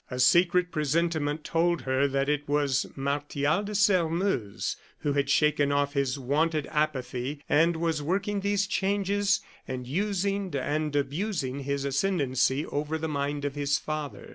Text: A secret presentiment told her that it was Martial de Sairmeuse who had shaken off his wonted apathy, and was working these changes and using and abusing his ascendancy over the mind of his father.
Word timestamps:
A 0.09 0.19
secret 0.19 0.71
presentiment 0.71 1.43
told 1.43 1.81
her 1.83 2.07
that 2.07 2.27
it 2.27 2.47
was 2.49 2.87
Martial 2.95 3.61
de 3.61 3.75
Sairmeuse 3.75 4.75
who 5.01 5.13
had 5.13 5.29
shaken 5.29 5.71
off 5.71 5.93
his 5.93 6.17
wonted 6.17 6.65
apathy, 6.71 7.43
and 7.47 7.75
was 7.75 8.01
working 8.01 8.39
these 8.39 8.65
changes 8.65 9.41
and 9.67 9.85
using 9.85 10.55
and 10.55 10.95
abusing 10.95 11.59
his 11.65 11.85
ascendancy 11.85 12.65
over 12.65 12.97
the 12.97 13.07
mind 13.07 13.45
of 13.45 13.53
his 13.53 13.77
father. 13.77 14.29